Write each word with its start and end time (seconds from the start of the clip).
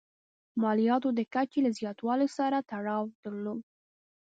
مالیاتو 0.61 1.09
د 1.17 1.21
کچې 1.33 1.59
له 1.65 1.71
زیاتوالي 1.79 2.27
سره 2.37 2.57
تړاو 2.69 3.03
درلود. 3.23 3.61